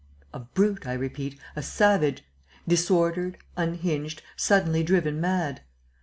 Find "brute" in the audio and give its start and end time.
0.39-0.87